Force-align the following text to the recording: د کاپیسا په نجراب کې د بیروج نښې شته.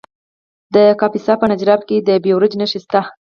د 0.73 0.75
کاپیسا 0.99 1.33
په 1.39 1.45
نجراب 1.51 1.81
کې 1.87 1.97
د 2.07 2.09
بیروج 2.23 2.53
نښې 2.59 2.79
شته. 2.83 3.01